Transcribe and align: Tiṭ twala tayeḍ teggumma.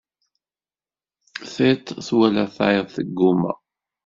Tiṭ 1.53 1.85
twala 2.07 2.43
tayeḍ 2.55 2.87
teggumma. 2.95 3.53